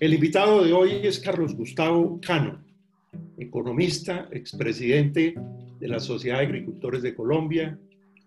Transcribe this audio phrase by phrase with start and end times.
[0.00, 2.64] El invitado de hoy es Carlos Gustavo Cano,
[3.36, 5.34] economista, expresidente
[5.78, 7.78] de la Sociedad de Agricultores de Colombia,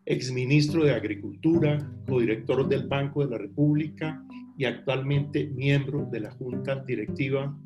[0.05, 4.23] exministro de Agricultura, codirector del Banco de la República
[4.55, 7.57] y actualmente miembro de la Junta Directiva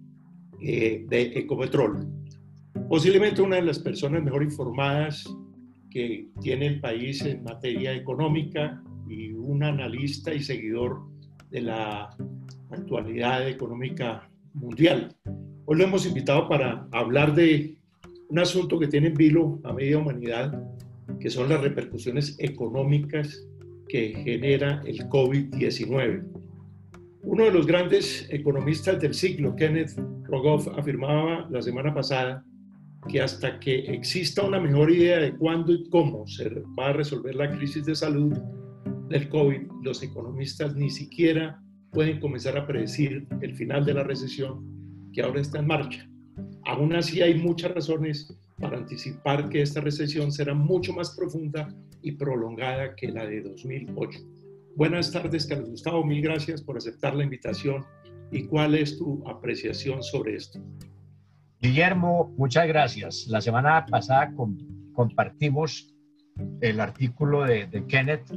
[0.62, 2.08] eh, de Ecopetrol.
[2.88, 5.26] Posiblemente una de las personas mejor informadas
[5.92, 11.17] que tiene el país en materia económica y un analista y seguidor
[11.50, 12.10] de la
[12.70, 15.16] actualidad económica mundial.
[15.66, 17.78] Hoy lo hemos invitado para hablar de
[18.30, 20.62] un asunto que tiene en vilo a media humanidad,
[21.20, 23.48] que son las repercusiones económicas
[23.88, 26.26] que genera el COVID-19.
[27.24, 32.44] Uno de los grandes economistas del siglo, Kenneth Rogoff, afirmaba la semana pasada
[33.08, 37.36] que hasta que exista una mejor idea de cuándo y cómo se va a resolver
[37.36, 38.34] la crisis de salud
[39.10, 45.10] del COVID, los economistas ni siquiera pueden comenzar a predecir el final de la recesión
[45.14, 46.10] que ahora está en marcha.
[46.66, 52.12] Aún así hay muchas razones para anticipar que esta recesión será mucho más profunda y
[52.14, 54.20] prolongada que la de 2008.
[54.76, 56.04] Buenas tardes, Carlos Gustavo.
[56.04, 57.84] Mil gracias por aceptar la invitación.
[58.32, 60.60] ¿Y cuál es tu apreciación sobre esto?
[61.62, 63.26] Guillermo, muchas gracias.
[63.28, 64.32] La semana pasada
[64.94, 65.96] compartimos
[66.62, 68.32] el artículo de, Kenneth,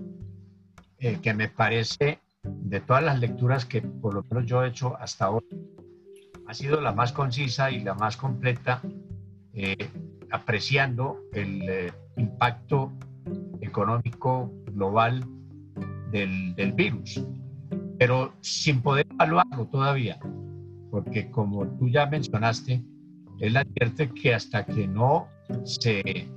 [1.01, 4.97] eh, que me parece, de todas las lecturas que por lo menos yo he hecho
[4.99, 5.47] hasta ahora,
[6.47, 8.83] ha sido la más concisa y la más completa,
[9.53, 9.89] eh,
[10.31, 12.93] apreciando el eh, impacto
[13.61, 15.25] económico global
[16.11, 17.25] del, del virus,
[17.99, 20.19] pero sin poder evaluarlo todavía,
[20.91, 22.85] porque como tú ya mencionaste,
[23.41, 25.29] él advierte que hasta que no
[25.65, 26.29] se,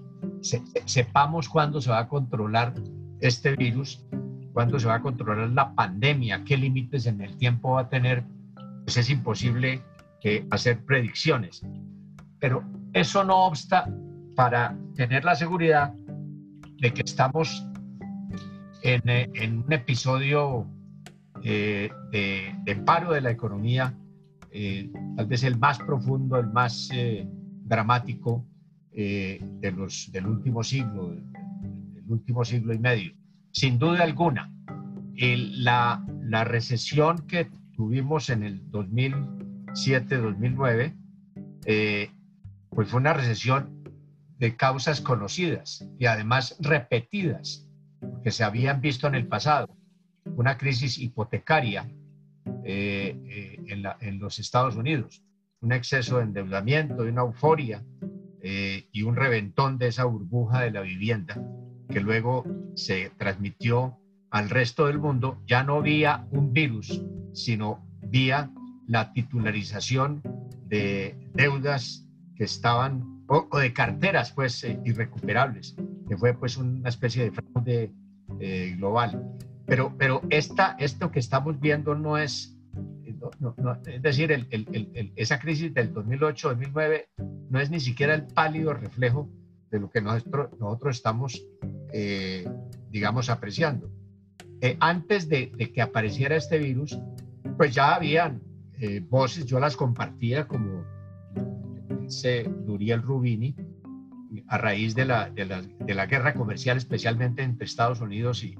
[0.85, 2.73] sepamos cuándo se va a controlar
[3.19, 4.05] este virus,
[4.53, 8.23] cuándo se va a controlar la pandemia, qué límites en el tiempo va a tener,
[8.83, 9.81] pues es imposible
[10.51, 11.65] hacer predicciones.
[12.39, 13.89] Pero eso no obsta
[14.35, 15.93] para tener la seguridad
[16.79, 17.67] de que estamos
[18.83, 20.67] en, un episodio
[21.43, 23.93] eh, de, de, paro de la economía
[24.55, 27.27] eh, tal vez el más profundo, el más eh,
[27.65, 28.45] dramático
[28.91, 33.13] eh, de los, del último siglo, del, último siglo y medio.
[33.53, 34.51] Sin duda alguna,
[35.15, 36.03] la,
[36.43, 40.95] recesión que tuvimos en el 2007-2009,
[42.69, 43.83] pues fue una recesión
[44.43, 47.65] de causas conocidas y además repetidas,
[48.23, 49.73] que se habían visto en el pasado.
[50.25, 51.89] Una crisis hipotecaria
[52.65, 55.23] eh, eh, en, los Estados Unidos.
[55.61, 57.85] Un exceso de endeudamiento, una euforia
[58.41, 61.41] eh, y un reventón de esa burbuja de la vivienda
[61.89, 62.45] que luego
[62.75, 63.97] se transmitió
[64.31, 68.51] al resto del mundo, ya no vía un virus, sino vía
[68.87, 70.21] la titularización
[70.65, 75.75] de deudas que estaban, o, de carteras pues irrecuperables,
[76.07, 77.93] que fue pues una especie de fraude
[78.77, 79.23] global.
[79.65, 82.53] Pero, pero esta, esto que estamos viendo no es
[83.85, 84.47] es decir,
[85.15, 87.05] esa crisis del 2008-2009
[87.49, 89.29] no es ni siquiera el pálido reflejo
[89.71, 91.41] de lo que nosotros, nosotros estamos,
[91.93, 92.43] eh,
[92.89, 93.91] digamos, apreciando.
[94.61, 96.99] Eh, antes de, que apareciera este virus,
[97.57, 98.41] pues ya habían
[98.79, 100.83] eh, voces, yo las compartía como
[102.01, 103.55] dice Duriel Rubini,
[104.47, 108.57] a raíz de la, de la, guerra comercial, especialmente entre Estados Unidos y,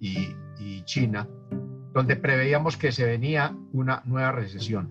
[0.00, 1.28] y, y China,
[1.94, 4.90] donde preveíamos que se venía una nueva recesión.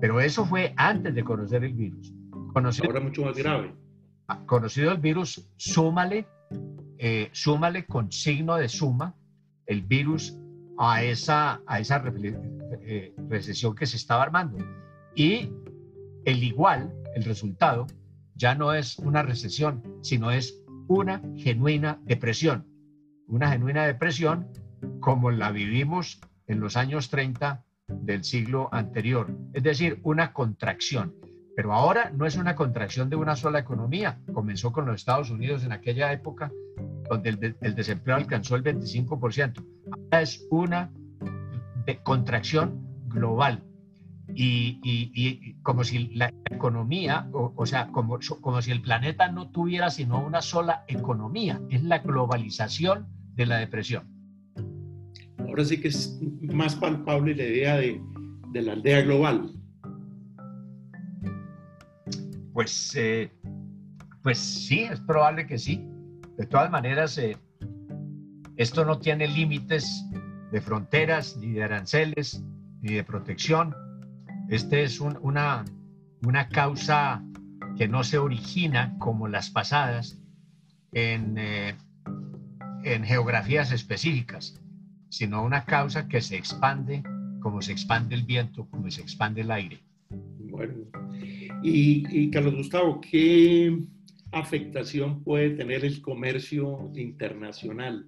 [0.00, 2.12] Pero eso fue antes de conocer el virus.
[2.52, 3.74] Conocido, Ahora mucho más grave.
[4.28, 6.26] Ah, conocido el virus, súmale,
[6.98, 9.14] eh, súmale con signo de suma
[9.66, 10.36] el virus
[10.78, 12.02] a esa, a esa
[12.82, 14.58] eh, recesión que se estaba armando.
[15.14, 15.50] Y
[16.24, 17.86] el igual, el resultado,
[18.34, 22.66] ya no es una recesión, sino es una genuina depresión.
[23.26, 24.48] Una genuina depresión
[25.00, 31.14] como la vivimos en los años 30 del siglo anterior, es decir, una contracción.
[31.56, 34.20] Pero ahora no es una contracción de una sola economía.
[34.32, 36.52] Comenzó con los Estados Unidos en aquella época,
[37.08, 39.64] donde el, desempleo alcanzó el 25%.
[39.92, 40.92] Ahora es una
[42.02, 43.64] contracción global.
[44.34, 49.90] Y, como si la economía, o, o sea, como, como si el planeta no tuviera
[49.90, 51.60] sino una sola economía.
[51.70, 54.18] Es la globalización de la depresión
[55.58, 58.00] ahora sí que es más palpable la idea de,
[58.62, 59.52] la aldea global.
[62.52, 63.32] Pues, eh,
[64.22, 65.84] pues sí, es probable que sí.
[66.38, 67.36] De todas maneras, eh,
[68.56, 70.04] esto no tiene límites
[70.52, 72.44] de fronteras, ni de aranceles,
[72.80, 73.74] ni de protección.
[74.48, 75.64] Este es una,
[76.22, 77.24] una causa
[77.76, 80.22] que no se origina como las pasadas
[80.92, 81.76] en, eh,
[82.84, 84.62] en geografías específicas,
[85.08, 87.02] sino una causa que se expande
[87.40, 89.80] como se expande el viento, como se expande el aire.
[90.10, 90.74] Bueno,
[91.64, 93.76] y, y Carlos Gustavo, ¿qué
[94.32, 98.06] afectación puede tener el comercio internacional?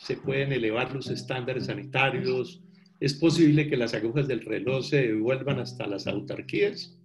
[0.00, 2.62] ¿Se pueden elevar los estándares sanitarios?
[3.00, 6.98] ¿Es posible que las agujas del reloj se devuelvan hasta las autarquías?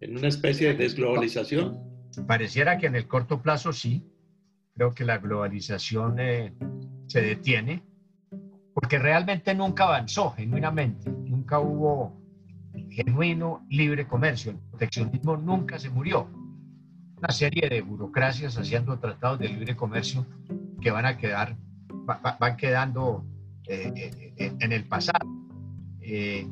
[0.00, 1.78] ¿En una especie de desglobalización?
[2.26, 4.04] Pareciera que en el corto plazo sí.
[4.74, 6.54] Creo que la globalización eh,
[7.06, 7.82] se detiene
[8.72, 11.10] porque realmente nunca avanzó genuinamente.
[11.10, 12.16] Nunca hubo
[12.90, 14.52] genuino libre comercio.
[14.52, 16.28] El proteccionismo nunca se murió
[17.18, 20.24] una serie de burocracias haciendo tratados de libre comercio
[20.80, 21.56] que van a quedar,
[22.38, 23.24] van quedando
[23.66, 25.26] eh, eh, en el pasado.
[26.00, 26.46] Eh,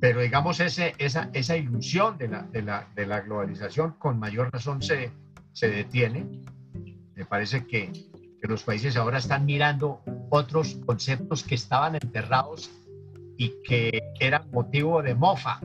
[0.00, 4.50] pero digamos, ese, esa, esa ilusión de la, de, la, de la, globalización con mayor
[4.52, 5.10] razón se,
[5.52, 6.26] se detiene.
[7.14, 7.92] Me parece que,
[8.40, 10.00] que, los países ahora están mirando
[10.30, 12.70] otros conceptos que estaban enterrados
[13.36, 15.60] y que eran motivo de mofa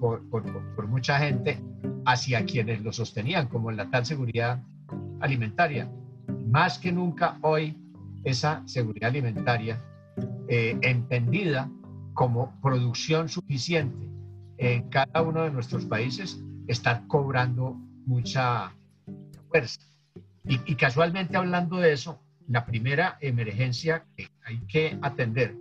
[0.00, 1.58] por, por, mucha gente
[2.06, 4.62] hacia quienes lo sostenían, como la tal seguridad
[5.20, 5.90] alimentaria.
[6.48, 7.76] Más que nunca hoy,
[8.24, 9.80] esa seguridad alimentaria,
[10.48, 11.70] eh, entendida
[12.14, 14.08] como producción suficiente
[14.58, 17.76] en cada uno de nuestros países, está cobrando
[18.06, 18.74] mucha
[19.48, 19.80] fuerza.
[20.44, 25.54] Y casualmente hablando de eso, la primera emergencia que hay que atender,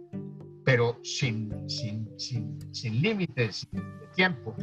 [0.64, 3.82] pero sin, sin, sin, sin límites de
[4.16, 4.56] tiempo,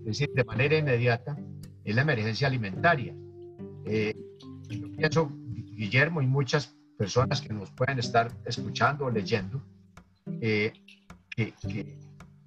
[0.00, 1.36] es decir, de manera inmediata,
[1.84, 3.14] es la emergencia alimentaria.
[3.84, 4.14] Eh,
[4.68, 9.62] yo pienso, Guillermo y muchas personas que nos pueden estar escuchando o leyendo,
[10.40, 10.72] eh,
[11.30, 11.54] que,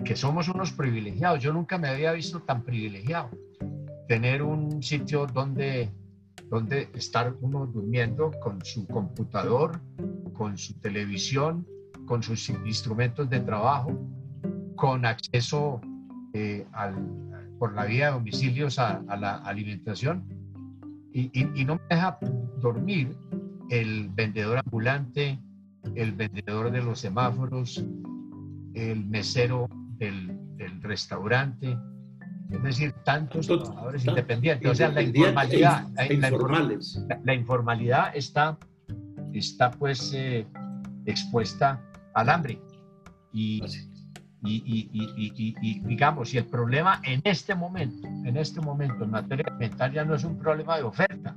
[0.03, 1.41] que, somos unos privilegiados.
[1.41, 3.29] Yo nunca me había visto tan privilegiado.
[4.07, 5.89] Tener un sitio donde,
[6.49, 9.79] donde estar uno durmiendo con su computador,
[10.33, 11.67] con su televisión,
[12.09, 13.95] con sus instrumentos de trabajo,
[14.75, 15.79] con acceso
[16.33, 16.95] eh, al,
[17.59, 20.25] por la vía de domicilios a, la alimentación.
[21.13, 21.29] Y,
[21.65, 22.17] no me deja
[22.61, 23.15] dormir
[23.69, 25.39] el vendedor ambulante,
[25.93, 27.85] el vendedor de los semáforos,
[28.73, 29.69] el mesero
[29.99, 30.35] del,
[30.81, 31.77] restaurante,
[32.49, 34.71] es decir, tantos trabajadores independientes.
[34.71, 35.87] O sea, la informalidad,
[37.23, 38.57] la, informalidad está,
[39.33, 40.47] está pues eh,
[41.05, 41.79] expuesta
[42.13, 42.59] al hambre.
[43.31, 43.61] Y,
[44.41, 50.15] y, digamos, y el problema en este momento, en este momento en materia alimentaria no
[50.15, 51.35] es un problema de oferta.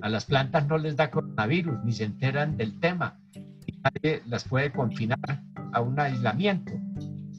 [0.00, 3.18] A las plantas no les da coronavirus, ni se enteran del tema,
[3.66, 5.42] y nadie las puede confinar
[5.72, 6.72] a un aislamiento.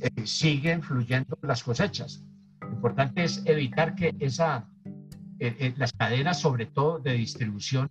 [0.01, 2.23] Eh, siguen fluyendo las cosechas.
[2.61, 4.65] Lo importante es evitar que esa,
[5.39, 7.89] eh, eh, las cadenas, sobre todo de distribución,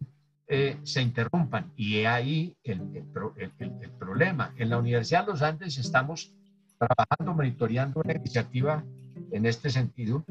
[0.83, 1.73] se interrumpan.
[1.77, 4.55] Y ahí el, el, el, problema.
[4.57, 6.35] En la Universidad de los Andes estamos
[6.79, 8.85] trabajando, monitoreando una iniciativa
[9.31, 10.25] en este sentido,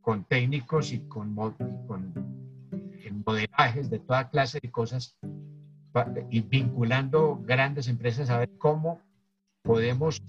[0.00, 1.34] con técnicos y con,
[1.86, 2.14] con
[3.26, 5.16] modelajes de toda clase de cosas
[6.30, 9.00] y vinculando grandes empresas a ver cómo
[9.62, 10.22] podemos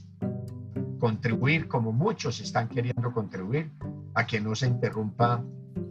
[1.00, 3.72] contribuir, como muchos están queriendo contribuir,
[4.14, 5.44] a que no se interrumpa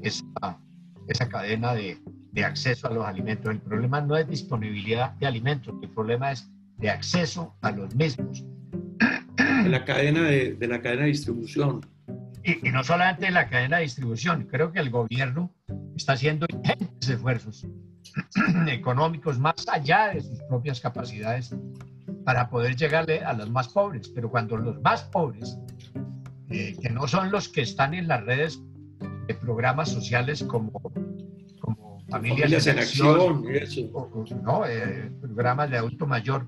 [0.02, 0.60] esa,
[1.08, 2.00] esa cadena de,
[2.32, 3.50] de acceso a los alimentos.
[3.50, 8.44] El problema no es disponibilidad de alimentos, el problema es de acceso a los mismos
[9.62, 11.86] de la cadena de, de la cadena de distribución.
[12.42, 15.52] Y, y, no solamente en la cadena de distribución, creo que el gobierno
[15.94, 17.66] está haciendo intensos esfuerzos
[18.68, 21.54] económicos más allá de sus propias capacidades
[22.24, 24.08] para poder llegarle a los más pobres.
[24.08, 25.58] Pero cuando los más pobres,
[26.50, 28.60] eh, que no son los que están en las redes
[29.26, 30.72] de programas sociales como,
[32.10, 33.44] como Familias, en Acción,
[34.42, 36.46] no, eh, programas de adulto mayor,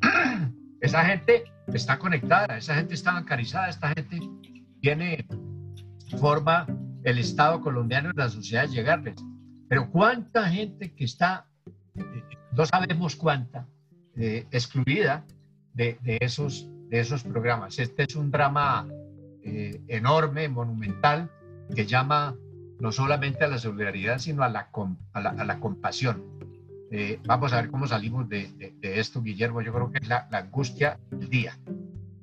[0.80, 4.20] esa gente está conectada, esa gente está bancarizada, esta gente
[4.80, 5.26] tiene
[6.18, 6.66] forma
[7.04, 9.16] el Estado colombiano y la sociedad llegarles.
[9.68, 11.46] Pero cuánta gente que está,
[11.96, 12.02] eh,
[12.52, 13.66] no sabemos cuánta,
[14.16, 15.24] eh, excluida
[15.72, 17.78] de, esos, de esos programas.
[17.78, 18.86] Este es un drama
[19.42, 21.30] eh, enorme, monumental,
[21.74, 22.36] que llama
[22.84, 24.68] no solamente a la solidaridad, sino a la,
[25.14, 26.22] a la, a la compasión.
[26.90, 29.62] Eh, vamos a ver cómo salimos de, esto, Guillermo.
[29.62, 31.58] Yo creo que es la, angustia del día,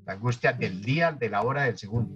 [0.06, 2.14] la angustia del día, de la hora, del segundo.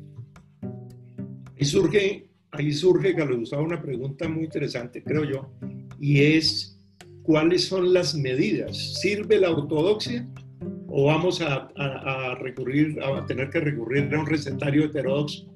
[1.60, 5.52] Ahí surge, ahí surge, Carlos Gustavo, una pregunta muy interesante, creo yo,
[6.00, 6.80] y es,
[7.24, 8.78] ¿cuáles son las medidas?
[9.02, 10.24] ¿Sirve la ortodoxia
[10.88, 15.55] ¿O vamos a, recurrir, a tener que recurrir a un recetario heterodoxo?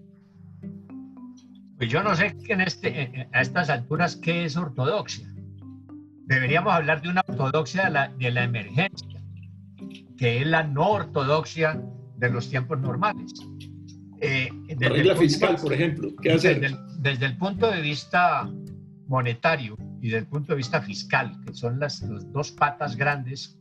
[1.79, 5.25] Pues yo no sé en este, a estas alturas qué es ortodoxia.
[6.25, 9.21] Deberíamos hablar de una ortodoxia de la, de la emergencia,
[10.17, 11.81] que es la no ortodoxia
[12.17, 13.33] de los tiempos normales.
[14.19, 16.59] Eh, la regla fiscal, por ejemplo, ¿qué hacer?
[16.97, 18.51] Desde el, punto de vista
[19.07, 23.57] monetario y desde el punto de vista fiscal, que son las, dos patas grandes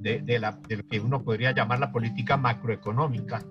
[0.00, 3.42] de, la, lo que uno podría llamar la política macroeconómica,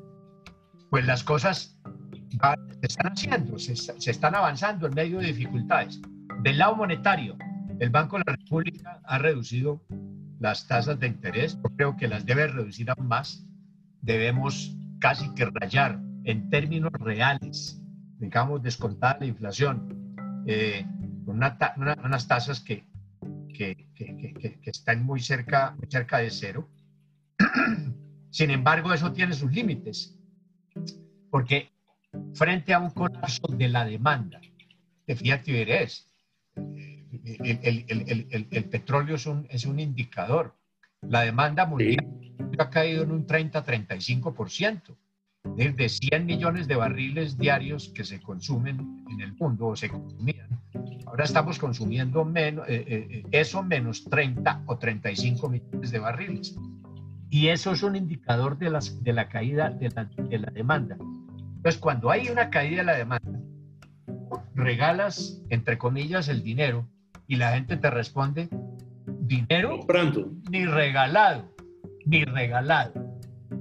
[0.92, 1.82] pues las cosas
[2.16, 6.02] se están haciendo, se, se, están avanzando en medio de dificultades.
[6.42, 7.38] Del lado monetario,
[7.80, 9.82] el Banco de la República ha reducido
[10.40, 13.46] las tasas de interés, yo creo que las debe reducir aún más.
[14.02, 17.82] Debemos casi que rayar en términos reales,
[18.20, 20.14] digamos, descontar la inflación,
[20.46, 20.86] eh,
[21.26, 22.86] con unas tasas que,
[23.54, 26.70] que, que, que, están muy cerca, cerca de cero.
[28.30, 30.20] Sin embargo, eso tiene sus límites,
[31.30, 31.72] porque
[32.34, 34.40] frente a un colapso de la demanda
[35.06, 40.56] de fiat el, el, el, el, petróleo es un, es un indicador.
[41.02, 42.08] La demanda mundial
[42.58, 44.96] ha caído en un 30-35%
[45.44, 50.48] de 100 millones de barriles diarios que se consumen en el mundo o se consumían.
[51.06, 56.56] Ahora estamos consumiendo menos, eh, eh, eh, eso menos 30 o 35 millones de barriles.
[57.30, 60.98] Y eso es un indicador de, las, de la caída de la, de la demanda.
[61.64, 63.40] Entonces, cuando hay una caída de la demanda,
[64.54, 66.90] regalas, entre comillas, el dinero
[67.26, 68.50] y la gente te responde,
[69.22, 69.80] dinero
[70.52, 71.50] ni regalado,
[72.06, 72.92] ni regalado.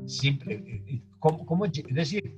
[0.07, 2.35] Simple, ¿Cómo, es decir,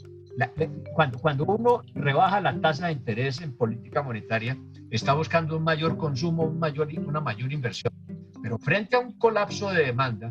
[0.93, 4.59] cuando, cuando uno rebaja la tasa de interés en política monetaria,
[4.91, 7.95] está buscando un mayor consumo, un mayor, una mayor inversión.
[8.43, 10.31] Pero frente a un colapso de demanda,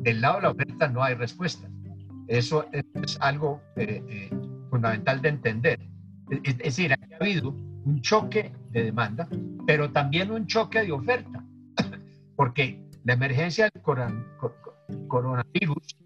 [0.00, 1.68] del lado de la oferta no hay respuesta.
[2.26, 4.30] Eso es algo eh, eh,
[4.76, 5.80] fundamental de entender.
[6.44, 9.28] Es, decir, ha habido un choque de demanda,
[9.66, 11.44] pero también un choque de oferta,
[12.36, 13.82] porque la emergencia del
[15.08, 15.96] coronavirus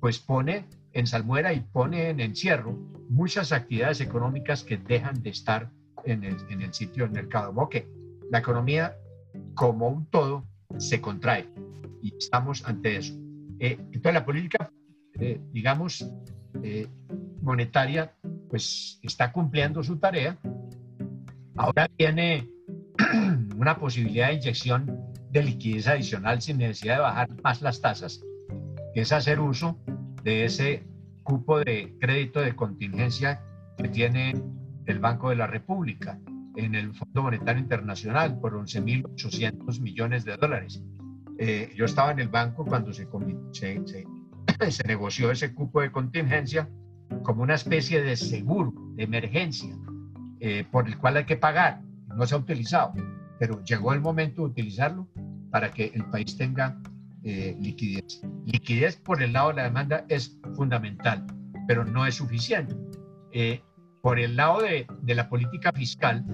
[0.00, 2.72] pues pone en salmuera y pone en encierro
[3.08, 5.70] muchas actividades económicas que dejan de estar
[6.04, 7.68] en el, en el sitio del mercado.
[7.68, 7.86] que
[8.30, 8.96] la economía
[9.54, 10.44] como un todo
[10.78, 11.48] se contrae
[12.02, 13.14] y estamos ante eso.
[13.58, 14.72] Eh, entonces la política,
[15.20, 16.10] eh, digamos,
[16.62, 16.88] eh,
[17.42, 18.14] monetaria,
[18.48, 20.38] pues está cumpliendo su tarea.
[21.56, 22.48] Ahora tiene
[23.56, 28.20] una posibilidad de inyección de liquidez adicional sin necesidad de bajar más las tasas,
[28.94, 29.78] que es hacer uso
[30.24, 30.84] de ese
[31.22, 33.40] cupo de crédito de contingencia
[33.76, 34.34] que tiene
[34.86, 36.18] el Banco de la República
[36.56, 40.82] en el Fondo Monetario Internacional por 11.800 millones de dólares.
[41.38, 43.08] Eh, yo estaba en el banco cuando se,
[43.52, 43.80] se,
[44.70, 46.68] se, negoció ese cupo de contingencia
[47.22, 49.76] como una especie de seguro de emergencia
[50.40, 51.82] eh, por el cual hay que pagar.
[52.16, 52.92] No se ha utilizado,
[53.38, 55.06] pero llegó el momento de utilizarlo
[55.50, 56.80] para que el país tenga
[57.22, 58.22] eh, liquidez.
[58.46, 61.26] Liquidez por el lado de la demanda es fundamental,
[61.66, 62.74] pero no es suficiente.
[63.32, 63.60] Eh,
[64.02, 66.24] por el lado de, de, la política fiscal,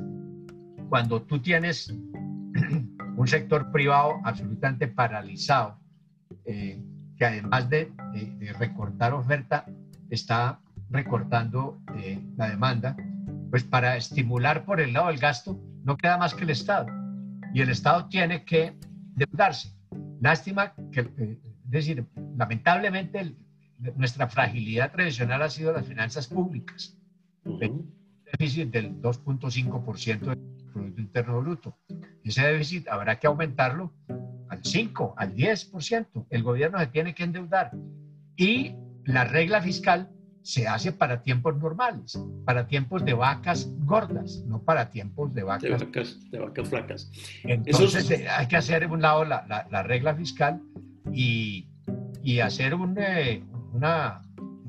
[0.88, 1.92] cuando tú tienes
[3.16, 5.80] un sector privado absolutamente paralizado,
[7.16, 9.66] que además de, de, recortar oferta,
[10.10, 11.80] está recortando
[12.36, 12.96] la demanda,
[13.50, 16.86] pues para estimular por el lado del gasto, no queda más que el Estado.
[17.54, 18.76] Y el Estado tiene que
[19.14, 19.72] deudarse.
[20.20, 23.34] Lástima que, eh, es decir, lamentablemente
[23.96, 26.98] nuestra fragilidad tradicional ha sido las finanzas públicas.
[27.44, 27.94] Un
[28.32, 30.38] déficit del 2.5% del
[30.72, 31.78] Producto Interno Bruto.
[32.24, 33.92] Ese déficit habrá que aumentarlo
[34.48, 36.26] al 5, al 10%.
[36.30, 37.70] El gobierno se tiene que endeudar.
[38.36, 38.74] Y
[39.04, 40.10] la regla fiscal
[40.46, 45.60] se hace para tiempos normales, para tiempos de vacas gordas, no para tiempos de vacas,
[46.30, 47.10] de vacas, flacas.
[47.42, 50.62] Entonces eh, hay que hacer un lado la, la, regla fiscal
[51.12, 51.66] y,
[52.22, 54.22] y hacer un, eh, una,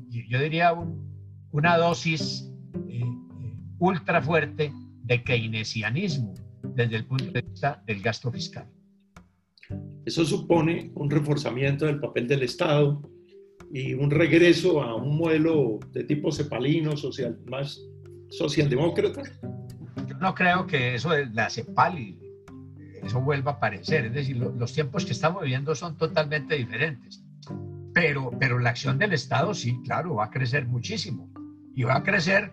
[0.08, 1.14] yo diría, un,
[1.52, 2.50] una dosis
[2.88, 3.00] eh,
[3.78, 4.72] ultra fuerte
[5.04, 6.34] de keynesianismo
[6.74, 8.66] desde el punto de vista del gasto fiscal.
[10.04, 13.00] Eso supone un reforzamiento del papel del Estado,
[13.72, 17.80] y un regreso a un modelo de tipo cepalino, social, más
[18.30, 19.22] socialdemócrata?
[20.06, 22.18] Yo no creo que eso de la cepal
[23.02, 24.06] eso vuelva a aparecer.
[24.06, 27.24] Es decir, los tiempos que estamos viviendo son totalmente diferentes.
[27.94, 31.30] Pero, pero la acción del Estado, sí, claro, va a crecer muchísimo.
[31.74, 32.52] Y va a crecer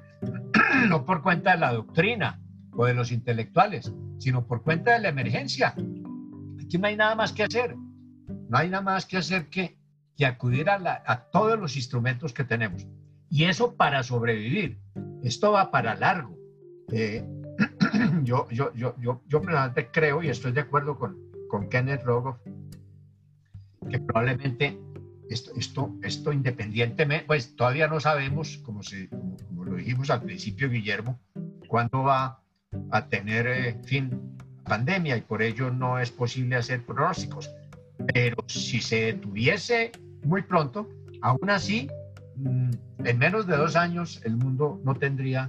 [0.90, 2.42] no por cuenta de la doctrina
[2.74, 5.76] o de los intelectuales, sino por cuenta de la emergencia.
[6.64, 7.76] Aquí no hay nada más que hacer.
[7.76, 9.78] No hay nada más que hacer que
[10.16, 12.88] que acudir a, a todos los instrumentos que tenemos.
[13.30, 14.80] Y eso para sobrevivir.
[15.24, 16.38] Esto va para largo.
[16.92, 17.24] Eh,
[18.24, 21.18] yo, yo, yo, yo, yo personalmente creo, y estoy de acuerdo con,
[21.50, 22.38] con Kenneth Rogoff,
[23.90, 24.80] que probablemente
[25.30, 30.70] esto, esto, esto independientemente, pues todavía no sabemos, como, se, como, lo dijimos al principio,
[30.70, 31.20] Guillermo,
[31.68, 32.42] cuándo va
[32.92, 37.50] a tener eh, fin pandemia y por ello no es posible hacer pronósticos.
[38.14, 39.92] Pero si se detuviese
[40.26, 40.90] muy pronto,
[41.22, 41.88] aún así,
[42.36, 42.72] mm,
[43.06, 45.48] en menos de dos años el mundo no tendría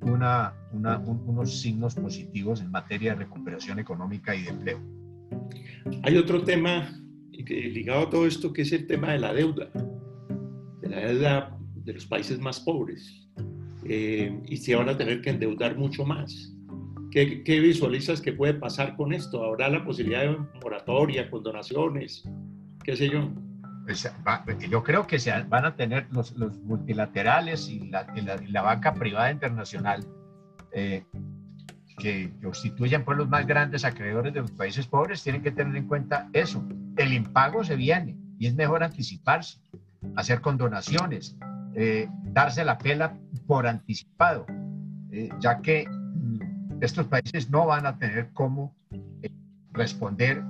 [0.00, 4.80] una, unos signos positivos en materia de recuperación económica y de empleo.
[6.02, 6.88] Hay otro tema
[7.32, 9.68] ligado a todo esto que es el tema de la deuda,
[10.80, 13.28] de la deuda de los países más pobres.
[13.84, 16.54] Eh, y se van a tener que endeudar mucho más.
[17.10, 19.44] ¿Qué, ¿Qué, visualizas que puede pasar con esto?
[19.44, 22.24] ¿Habrá la posibilidad de moratoria, con donaciones?
[22.84, 23.28] ¿Qué sé yo?
[24.68, 30.06] Yo creo que se van a tener los, multilaterales y la, banca privada internacional
[30.72, 31.04] eh,
[31.98, 35.88] que constituyen pues los más grandes acreedores de los países pobres tienen que tener en
[35.88, 36.64] cuenta eso.
[36.96, 39.58] El impago se viene y es mejor anticiparse,
[40.16, 41.36] hacer condonaciones,
[41.74, 44.46] eh, darse la pela por anticipado,
[45.10, 48.74] eh, ya que mm, estos países no van a tener cómo
[49.72, 50.42] responder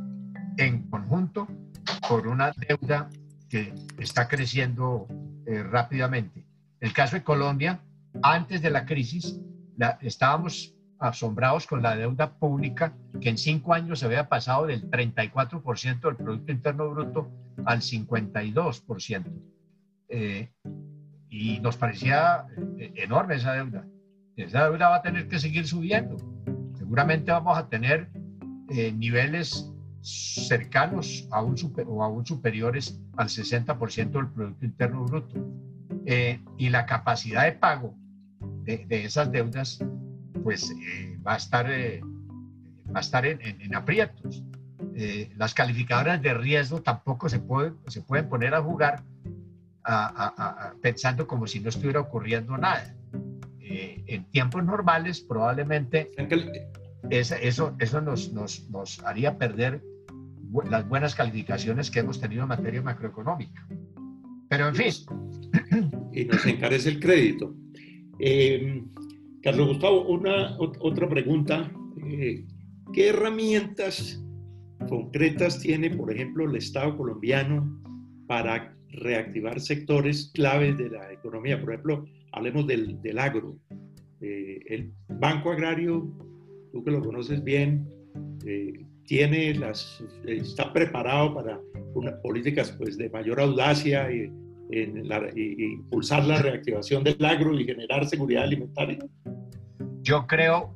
[0.58, 1.48] en conjunto
[2.08, 3.08] por una deuda
[3.52, 5.06] que está creciendo
[5.44, 6.42] eh, rápidamente.
[6.80, 7.80] El caso de Colombia,
[8.22, 9.38] antes de la crisis,
[10.00, 16.00] estábamos asombrados con la deuda pública, que en cinco años se había pasado del 34%
[16.00, 17.30] del Producto Interno Bruto
[17.66, 19.24] al 52%.
[20.08, 20.50] Eh,
[21.28, 22.46] y nos parecía
[22.78, 23.86] eh, enorme esa deuda.
[24.34, 26.16] Esa deuda va a tener que seguir subiendo.
[26.78, 28.10] Seguramente vamos a tener
[28.96, 29.70] niveles
[30.02, 31.54] cercanos a un
[31.86, 35.46] o aún superiores al 60% del Producto Interno Bruto.
[36.04, 37.94] Eh, y la capacidad de pago
[38.64, 39.78] de, esas deudas,
[40.42, 42.00] pues eh, va a estar, eh,
[42.94, 44.42] va a estar en, en, aprietos.
[45.36, 49.04] las calificadoras de riesgo tampoco se, pueden se pueden poner a jugar
[50.80, 52.94] pensando como si no estuviera ocurriendo nada.
[53.60, 56.10] en tiempos normales probablemente
[57.10, 59.82] eso, eso nos, nos, nos haría perder
[60.68, 63.66] las buenas calificaciones que hemos tenido en materia macroeconómica.
[64.48, 64.92] Pero en fin.
[66.12, 67.54] Y nos encarece el crédito.
[68.18, 68.84] Eh,
[69.42, 71.72] Carlos Gustavo, una otra pregunta.
[72.06, 72.44] Eh,
[72.92, 74.22] ¿Qué herramientas
[74.88, 77.80] concretas tiene, por ejemplo, el Estado colombiano
[78.26, 81.58] para reactivar sectores claves de la economía?
[81.58, 83.56] Por ejemplo, hablemos del, del agro.
[84.20, 86.12] Eh, el Banco Agrario,
[86.72, 87.88] tú que lo conoces bien,
[89.06, 91.60] tiene las, está preparado para
[91.94, 94.30] unas políticas pues, de mayor audacia y,
[94.70, 95.04] en
[95.36, 98.98] impulsar la reactivación del agro y generar seguridad alimentaria?
[100.00, 100.74] Yo creo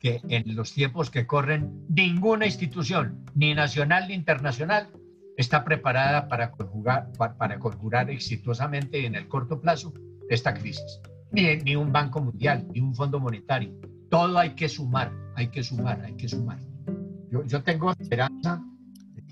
[0.00, 4.88] que en los tiempos que corren, ninguna institución, ni nacional ni internacional,
[5.36, 9.94] está preparada para conjugar, para conjurar exitosamente en el corto plazo
[10.28, 11.00] esta crisis.
[11.30, 13.72] Ni, ni un Banco Mundial, ni un Fondo Monetario.
[14.10, 16.58] Todo hay que sumar, hay que sumar, hay que sumar
[17.30, 18.62] yo, tengo esperanza,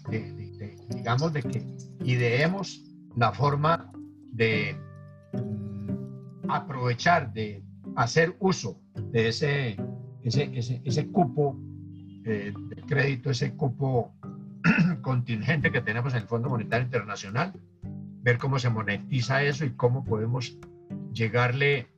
[0.09, 2.85] de, digamos, de que ideemos
[3.17, 3.91] la forma
[4.33, 4.77] de
[5.33, 7.65] mm, aprovechar, de
[7.97, 8.81] hacer uso
[9.13, 9.77] de ese,
[10.23, 11.59] ese, ese, ese cupo
[12.25, 14.15] eh, de crédito, ese cupo
[15.03, 17.53] contingente que tenemos en el Fondo Monetario Internacional,
[18.23, 20.59] ver cómo se monetiza eso y cómo podemos
[21.13, 21.89] llegarle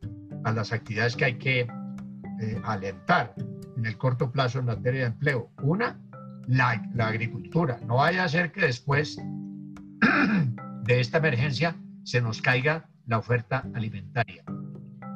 [0.44, 3.34] a las actividades que hay que eh, alentar
[3.76, 5.50] en el corto plazo en materia de empleo.
[5.62, 6.00] Una,
[6.46, 7.78] la, la agricultura.
[7.86, 9.16] No vaya a ser que después
[10.84, 14.44] de esta emergencia se nos caiga la oferta alimentaria.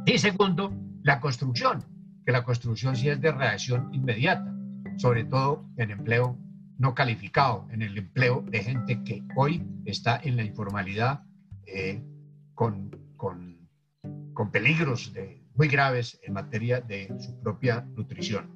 [0.07, 1.85] Y segundo, la construcción,
[2.25, 4.55] que la construcción sí es de reacción inmediata,
[4.97, 6.39] sobre todo en empleo
[6.79, 11.23] no calificado, en el empleo de gente que hoy está en la informalidad
[11.67, 12.03] eh,
[12.55, 13.69] con, con,
[14.33, 18.49] con, peligros de, muy graves en materia de su propia nutrición.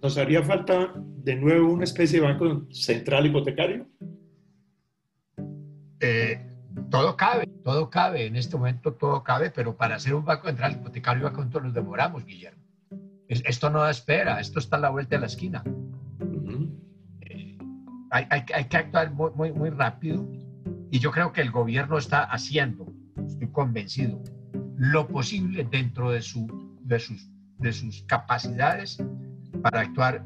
[0.00, 3.86] ¿Nos haría falta de nuevo una especie de banco central hipotecario?
[6.00, 6.40] Eh,
[6.90, 10.72] todo cabe, todo cabe, en este momento todo cabe, pero para hacer un banco central
[10.72, 12.64] hipotecario, ¿a cuánto nos demoramos, Guillermo?
[13.28, 15.62] esto no da espera, esto está a la vuelta de la esquina.
[17.20, 17.58] Eh,
[18.10, 20.26] hay, hay, hay, que actuar muy, muy, muy rápido
[20.90, 22.90] y yo creo que el gobierno está haciendo,
[23.26, 24.22] estoy convencido,
[24.76, 28.98] lo posible dentro de, su, de, sus, de sus capacidades
[29.62, 30.24] para actuar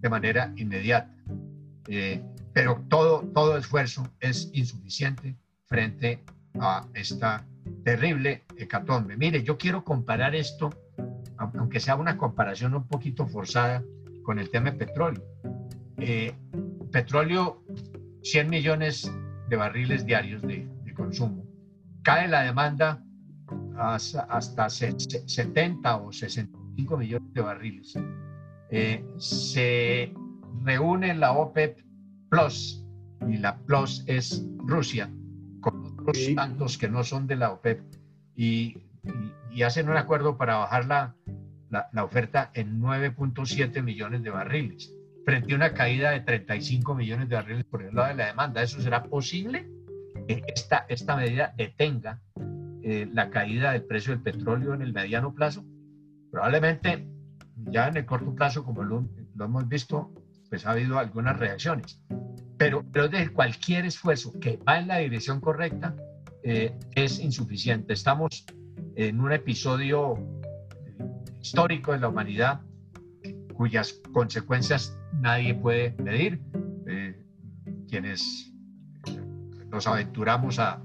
[0.00, 1.14] de manera inmediata.
[1.88, 6.24] Eh, pero todo, todo esfuerzo es insuficiente frente
[6.58, 7.44] a esta
[7.84, 9.16] terrible hecatombe.
[9.16, 10.70] Mire, yo quiero comparar esto,
[11.36, 13.82] aunque sea una comparación un poquito forzada,
[14.26, 15.22] con el tema de petróleo.
[15.98, 16.34] Eh,
[16.90, 17.62] petróleo,
[18.22, 19.10] 100 millones
[19.48, 21.44] de barriles diarios de, consumo.
[22.02, 23.04] Cae la demanda
[23.78, 27.98] hasta, 70 o 65 millones de barriles.
[28.70, 30.12] Eh, se
[30.62, 31.80] reúne la OPEP
[32.30, 32.84] Plus,
[33.28, 35.10] y la Plus es Rusia,
[35.60, 37.82] con otros tantos que no son de la OPEP,
[38.34, 38.82] y,
[39.64, 41.16] hacen un acuerdo para bajar la,
[41.70, 44.92] la oferta en 9.7 millones de barriles
[45.26, 48.62] frente a una caída de 35 millones de barriles por el lado de la demanda.
[48.62, 49.68] ¿Eso será posible?
[50.28, 52.20] Que esta, esta medida detenga
[52.88, 55.64] eh, la caída del precio del petróleo en el mediano plazo.
[56.30, 57.04] Probablemente
[57.56, 59.04] ya en el corto plazo, como lo,
[59.40, 60.14] hemos visto,
[60.48, 62.00] pues ha habido algunas reacciones.
[62.56, 65.96] Pero, pero de cualquier esfuerzo que va en la dirección correcta
[66.44, 67.92] eh, es insuficiente.
[67.92, 68.46] Estamos
[68.94, 70.14] en un episodio
[71.42, 72.60] histórico de la humanidad
[73.54, 76.40] cuyas consecuencias nadie puede medir.
[76.86, 77.20] Eh,
[77.88, 78.52] quienes
[79.70, 80.80] nos aventuramos a,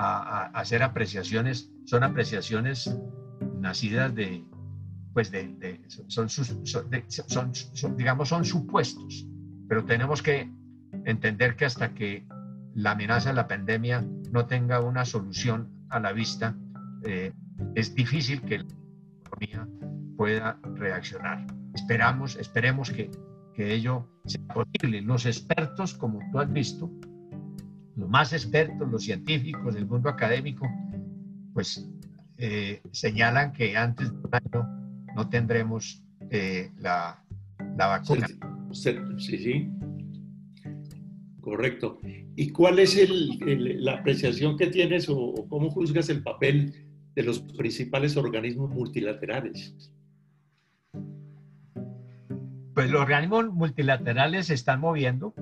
[0.00, 2.96] hacer apreciaciones son apreciaciones
[3.58, 4.44] nacidas de,
[5.12, 9.26] pues de, son, son, digamos, son supuestos,
[9.68, 10.50] pero tenemos que
[11.04, 12.26] entender que hasta que
[12.74, 16.56] la amenaza de la pandemia no tenga una solución a la vista,
[17.04, 17.32] eh,
[17.74, 18.64] es difícil que la
[19.24, 19.68] economía
[20.16, 21.46] pueda reaccionar.
[21.74, 23.10] Esperamos, esperemos que,
[23.54, 25.02] que ello sea posible.
[25.02, 26.90] Los expertos, como tú has visto,
[28.00, 30.66] los más expertos, los científicos del mundo académico,
[31.52, 31.86] pues
[32.38, 37.22] eh, señalan que antes de un año no tendremos eh, la,
[37.76, 38.26] la, vacuna.
[38.72, 39.70] Sí, sí,
[41.40, 41.98] Correcto.
[42.36, 46.72] ¿Y cuál es el, la apreciación que tienes o cómo juzgas el papel
[47.14, 49.74] de los principales organismos multilaterales?
[52.74, 55.34] pues los organismos multilaterales se están moviendo.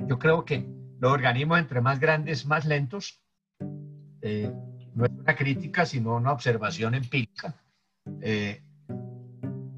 [0.00, 0.68] Yo creo que
[1.00, 3.22] los organismos entre más grandes, más lentos.
[4.22, 4.52] Eh,
[4.94, 7.54] no es una crítica, sino una observación empírica.
[8.20, 8.62] Eh,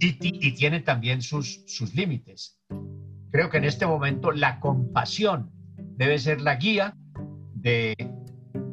[0.00, 2.60] y, tiene también sus, sus límites.
[3.30, 5.52] Creo que en este momento la compasión
[5.96, 6.96] debe ser la guía
[7.54, 7.94] de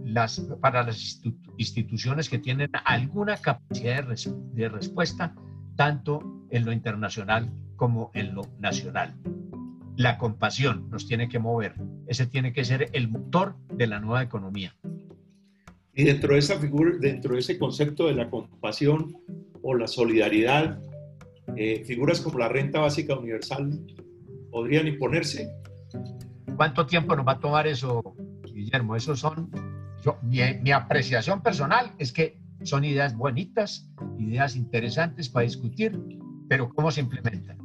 [0.03, 1.21] las, para las
[1.57, 5.35] instituciones que tienen alguna capacidad de respuesta,
[5.75, 9.15] tanto en lo internacional como en lo nacional.
[9.95, 11.75] La compasión nos tiene que mover.
[12.09, 14.75] Ese tiene que ser el motor de la nueva economía.
[15.93, 19.15] Y dentro de esa figura, dentro de ese concepto de la compasión
[19.61, 20.81] o la solidaridad,
[21.55, 23.79] eh, figuras como la renta básica universal
[24.49, 25.51] podrían imponerse.
[26.55, 28.01] ¿Cuánto tiempo nos va a tomar eso,
[28.51, 28.95] Guillermo?
[28.95, 29.51] Esos son,
[30.23, 35.95] mi, mi apreciación personal es que son ideas bonitas, ideas interesantes para discutir,
[36.47, 37.58] pero ¿cómo se implementan?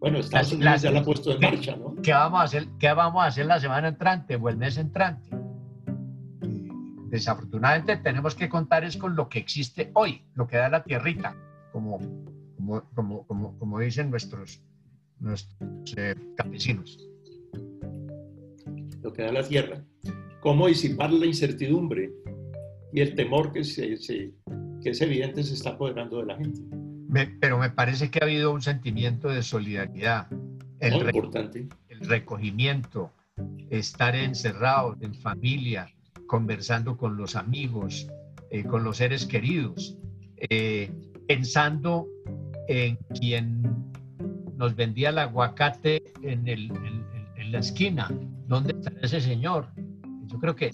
[0.00, 1.94] Bueno, Estados Unidos ya la ha puesto en marcha, ¿no?
[2.02, 5.28] ¿Qué vamos, a hacer, ¿Qué vamos a hacer la semana entrante o el mes entrante?
[7.10, 11.36] Desafortunadamente tenemos que contar es con lo que existe hoy, lo que da la tierrita,
[11.70, 11.98] como,
[12.94, 14.62] como, como, como, dicen nuestros,
[15.18, 15.58] nuestros
[15.98, 16.98] eh, campesinos.
[19.02, 19.84] Lo que da la tierra.
[20.40, 22.10] ¿Cómo disipar la incertidumbre
[22.94, 23.98] y el temor que, se,
[24.82, 26.79] que es evidente se está apoderando de la gente?
[27.40, 30.28] Pero me parece que ha habido un sentimiento de solidaridad.
[30.78, 31.68] El, Muy importante.
[31.88, 33.12] el recogimiento,
[33.70, 35.88] estar encerrados en familia,
[36.26, 38.08] conversando con los amigos,
[38.50, 39.98] eh, con los seres queridos,
[40.36, 40.90] eh,
[41.26, 42.06] pensando
[42.68, 43.62] en quien
[44.56, 48.08] nos vendía el aguacate en, el, en, la esquina.
[48.46, 49.66] ¿Dónde está ese señor?
[50.26, 50.70] Yo creo que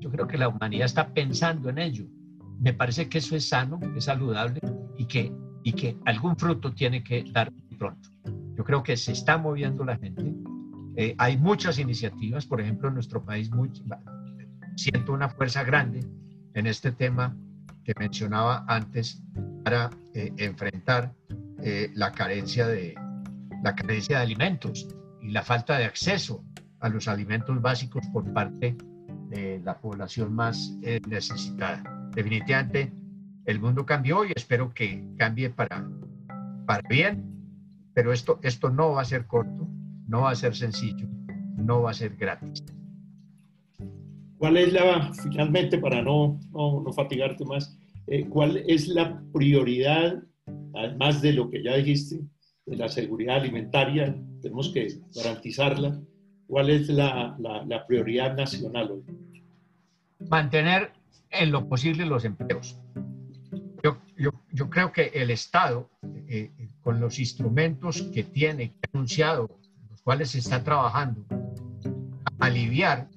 [0.00, 2.06] yo creo que la humanidad está pensando en ello.
[2.58, 4.60] Me parece que eso es sano, es saludable
[5.10, 5.30] que,
[5.62, 8.08] y que algún fruto tiene que dar pronto.
[8.56, 10.34] Yo creo que se está moviendo la gente.
[10.96, 13.70] Eh, hay muchas iniciativas, por ejemplo, en nuestro país muy,
[14.76, 16.00] siento una fuerza grande
[16.54, 17.36] en este tema
[17.84, 19.22] que mencionaba antes
[19.64, 21.14] para eh, enfrentar
[21.62, 22.94] eh, la, carencia de,
[23.62, 24.88] la carencia de alimentos
[25.22, 26.44] y la falta de acceso
[26.80, 28.76] a los alimentos básicos por parte
[29.28, 30.76] de la población más
[31.08, 31.82] necesitada.
[32.14, 32.92] Definitivamente
[33.46, 35.88] el mundo cambió y espero que cambie para,
[36.66, 37.30] para bien,
[37.94, 39.68] pero esto, esto no va a ser corto,
[40.06, 41.08] no va a ser sencillo,
[41.56, 42.64] no va a ser gratis.
[44.38, 50.22] ¿Cuál es la, finalmente, para no, no, fatigarte más, eh, cuál es la prioridad,
[50.74, 52.20] además de lo que ya dijiste,
[52.64, 56.00] de la seguridad alimentaria, tenemos que garantizarla.
[56.46, 59.02] ¿Cuál es la, la, prioridad nacional hoy?
[60.28, 60.92] Mantener
[61.30, 62.80] en lo posible los empleos.
[64.20, 65.88] Yo, yo, creo que el Estado,
[66.28, 66.52] eh,
[66.82, 71.24] con los instrumentos que tiene, que ha anunciado, los cuales está trabajando,
[72.38, 73.08] aliviar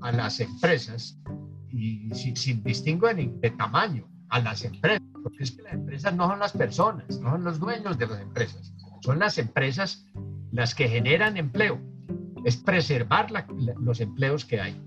[0.00, 1.20] a las empresas,
[1.68, 6.14] y sin, sin distingo de, de tamaño, a las empresas, porque es que las empresas
[6.14, 10.06] no son las personas, no son los dueños de las empresas, son las empresas
[10.52, 11.78] las que generan empleo,
[12.46, 13.28] es preservar
[13.78, 14.80] los empleos que hay.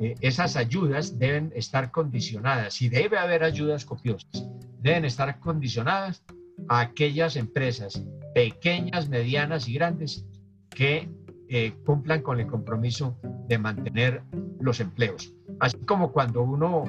[0.00, 4.46] Eh, esas ayudas deben estar condicionadas, y debe haber ayudas copiosas,
[4.82, 6.22] deben estar condicionadas
[6.68, 10.26] a aquellas empresas pequeñas, medianas y grandes
[10.70, 11.08] que
[11.48, 13.18] eh, cumplan con el compromiso
[13.48, 14.22] de mantener
[14.60, 15.34] los empleos.
[15.60, 16.84] Así como cuando uno,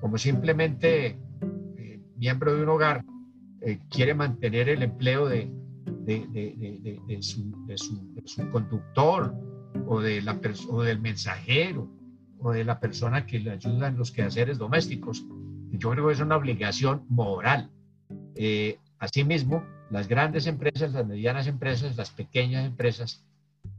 [0.00, 1.18] como simplemente
[1.76, 3.04] eh, miembro de un hogar,
[3.90, 5.50] quiere mantener el empleo de,
[6.06, 7.52] de, su,
[8.52, 9.34] conductor
[9.86, 11.88] o, de la o del mensajero
[12.38, 15.26] o de la persona que le ayuda en los quehaceres domésticos.
[15.78, 17.70] Yo creo que es una obligación moral.
[18.34, 23.24] Eh, asimismo, las grandes empresas, las medianas empresas, las pequeñas empresas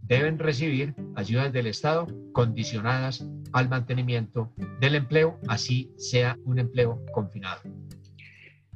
[0.01, 7.61] deben recibir ayudas del Estado condicionadas al mantenimiento del empleo, así sea un empleo confinado.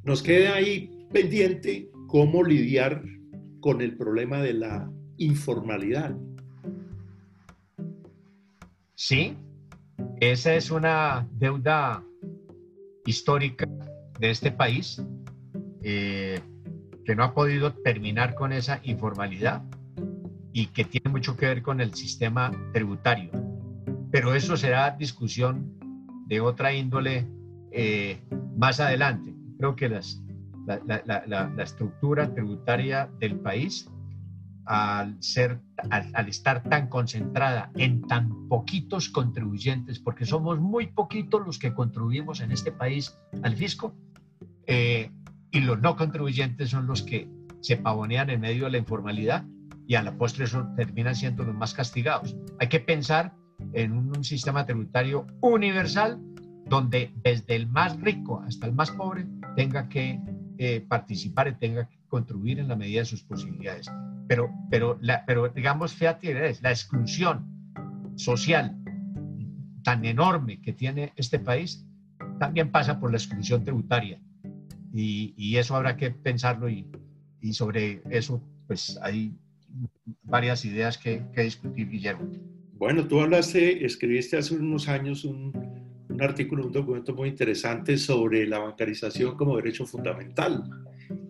[0.03, 3.03] Nos queda ahí pendiente cómo lidiar
[3.59, 6.15] con el problema de la informalidad.
[8.95, 9.35] Sí,
[10.19, 12.03] esa es una deuda
[13.05, 13.67] histórica
[14.19, 15.01] de este país
[15.83, 16.39] eh,
[17.05, 19.63] que no ha podido terminar con esa informalidad
[20.53, 23.31] y que tiene mucho que ver con el sistema tributario.
[24.11, 25.77] Pero eso será discusión
[26.27, 27.27] de otra índole
[27.71, 28.19] eh,
[28.57, 29.33] más adelante.
[29.57, 33.89] Creo que la, estructura tributaria del país
[34.71, 41.59] al, ser, al, estar tan concentrada en tan poquitos contribuyentes, porque somos muy poquitos los
[41.59, 43.93] que contribuimos en este país al fisco,
[44.67, 45.11] eh,
[45.51, 47.29] y los no contribuyentes son los que
[47.59, 49.45] se pavonean en medio de la informalidad
[49.87, 52.37] y a la postre eso terminan siendo los más castigados.
[52.61, 53.33] Hay que pensar
[53.73, 56.17] en un sistema tributario universal
[56.65, 60.21] donde desde el más rico hasta el más pobre tenga que
[60.57, 63.91] eh, participar y tenga que contribuir en la medida de sus posibilidades.
[64.31, 67.45] Pero, pero, la, pero digamos, fíjate, la exclusión
[68.15, 68.77] social
[69.83, 71.85] tan enorme que tiene este país
[72.39, 74.21] también pasa por la exclusión tributaria.
[74.93, 76.87] Y, y eso habrá que pensarlo y,
[77.41, 79.33] y, sobre eso pues hay
[80.23, 82.31] varias ideas que, que discutir, Guillermo.
[82.75, 85.51] Bueno, tú hablaste, escribiste hace unos años un,
[86.07, 90.63] un artículo, un documento muy interesante sobre la bancarización como derecho fundamental.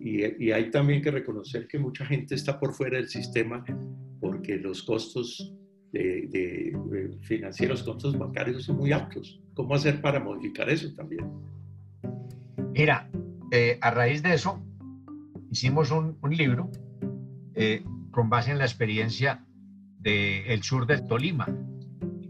[0.04, 3.64] Y, hay también que reconocer que mucha gente está por fuera del sistema
[4.20, 5.54] porque los costos
[5.92, 6.76] de,
[7.20, 9.40] financieros, costos bancarios son muy altos.
[9.54, 11.30] ¿Cómo hacer para modificar eso también?
[12.72, 13.08] Mira,
[13.52, 14.60] eh, a raíz de eso
[15.50, 16.70] hicimos un, libro
[17.54, 19.44] eh, con base en la experiencia
[20.00, 21.46] del sur del Tolima,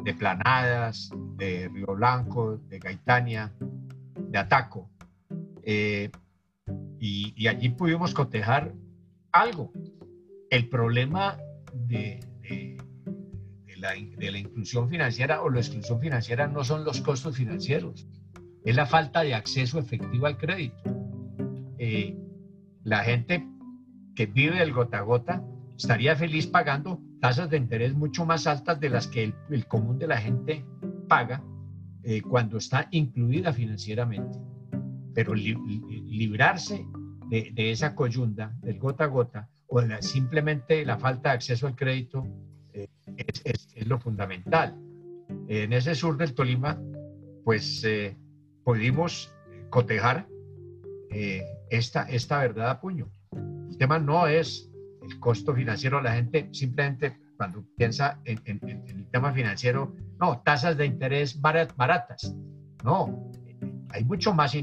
[0.05, 3.51] de Planadas, de Río Blanco, de Gaitania,
[4.15, 4.91] de Ataco.
[5.63, 6.11] Eh,
[7.05, 8.73] y, allí pudimos cotejar
[9.33, 9.73] algo.
[10.51, 11.37] El problema
[11.75, 12.21] de,
[13.77, 18.07] la, inclusión financiera o la exclusión financiera no son los costos financieros,
[18.65, 20.77] es la falta de acceso efectivo al crédito.
[21.79, 22.17] Eh,
[22.85, 23.49] la gente
[24.15, 25.45] que vive del gota a gota
[25.77, 30.07] estaría feliz pagando tasas de interés mucho más altas de las que el, común de
[30.07, 30.65] la gente
[31.09, 31.43] paga
[32.05, 34.39] eh, cuando está incluida financieramente.
[35.15, 36.87] Pero librarse
[37.29, 42.27] de, esa coyunda, del gota a gota, o simplemente la falta de acceso al crédito,
[42.73, 42.89] eh,
[43.45, 44.77] es, lo fundamental.
[45.49, 46.79] En ese sur del Tolima,
[47.45, 48.17] pues eh,
[48.65, 49.35] pudimos
[49.71, 50.27] cotejar
[51.71, 53.11] esta, esta verdad a puño.
[53.71, 54.71] El tema no es
[55.03, 58.41] el costo financiero, la gente simplemente cuando piensa en,
[58.87, 62.35] el tema financiero, no, tasas de interés baratas.
[62.85, 63.33] No,
[63.91, 64.57] hay mucho más,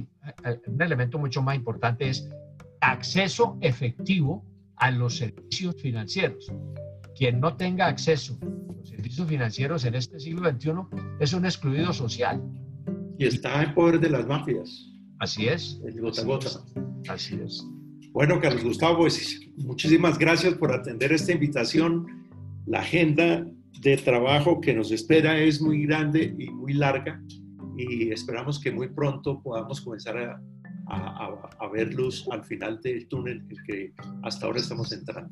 [0.68, 2.30] un elemento mucho más importante es
[2.82, 4.46] acceso efectivo
[4.78, 6.52] a los servicios financieros.
[7.16, 10.72] Quien no tenga acceso a los servicios financieros en este siglo XXI
[11.20, 12.42] es un excluido social.
[13.18, 14.90] Y está en poder de las mafias.
[15.20, 15.82] Así es.
[15.86, 16.50] El gota gota.
[17.10, 17.66] Así es.
[18.14, 22.28] Bueno, Carlos Gustavo, pues, muchísimas gracias por atender esta invitación.
[22.66, 23.46] La agenda
[23.82, 27.22] de trabajo que nos espera es muy grande y muy larga
[27.80, 30.42] y esperamos que muy pronto podamos comenzar a,
[30.88, 35.32] a, ver luz al final del túnel en que hasta ahora estamos entrando.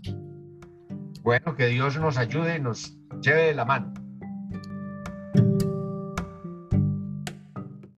[1.24, 3.94] Bueno, que Dios nos ayude y nos lleve de la mano.